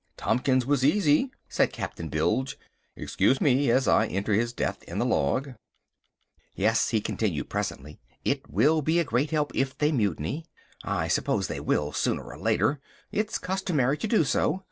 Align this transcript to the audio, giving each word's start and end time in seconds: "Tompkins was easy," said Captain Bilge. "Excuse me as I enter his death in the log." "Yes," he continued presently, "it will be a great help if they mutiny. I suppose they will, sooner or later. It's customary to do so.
"Tompkins 0.17 0.65
was 0.65 0.83
easy," 0.83 1.29
said 1.47 1.71
Captain 1.71 2.09
Bilge. 2.09 2.57
"Excuse 2.95 3.39
me 3.39 3.69
as 3.69 3.87
I 3.87 4.07
enter 4.07 4.33
his 4.33 4.51
death 4.51 4.81
in 4.85 4.97
the 4.97 5.05
log." 5.05 5.51
"Yes," 6.55 6.89
he 6.89 6.99
continued 6.99 7.49
presently, 7.51 7.99
"it 8.25 8.49
will 8.49 8.81
be 8.81 8.97
a 8.99 9.03
great 9.03 9.29
help 9.29 9.51
if 9.53 9.77
they 9.77 9.91
mutiny. 9.91 10.47
I 10.83 11.07
suppose 11.07 11.47
they 11.47 11.59
will, 11.59 11.91
sooner 11.91 12.23
or 12.23 12.39
later. 12.39 12.79
It's 13.11 13.37
customary 13.37 13.99
to 13.99 14.07
do 14.07 14.23
so. 14.23 14.59